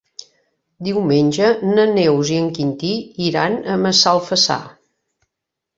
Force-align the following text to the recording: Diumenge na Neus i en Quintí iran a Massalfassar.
Diumenge 0.87 1.51
na 1.73 1.85
Neus 1.91 2.33
i 2.33 2.41
en 2.45 2.49
Quintí 2.57 2.91
iran 3.29 3.61
a 3.75 3.81
Massalfassar. 3.87 4.63